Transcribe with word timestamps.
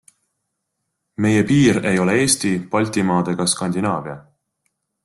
Meie 1.21 1.43
piir 1.49 1.77
ei 1.91 1.97
ole 2.05 2.15
Eesti, 2.21 2.53
Baltimaad 2.73 3.31
ega 3.37 3.49
Skandinaavia. 3.55 4.19